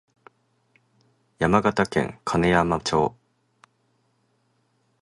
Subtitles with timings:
[1.37, 3.15] 山形県金山町